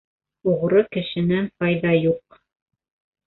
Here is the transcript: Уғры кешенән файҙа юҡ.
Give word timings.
Уғры 0.53 0.81
кешенән 0.95 1.49
файҙа 1.63 1.93
юҡ. 1.97 2.39